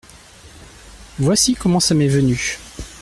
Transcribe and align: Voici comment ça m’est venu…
Voici 1.19 1.53
comment 1.53 1.79
ça 1.79 1.93
m’est 1.93 2.07
venu… 2.07 2.57